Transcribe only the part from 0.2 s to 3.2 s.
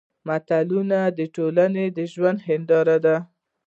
متلونه د ټولنې د ژوند هېنداره ده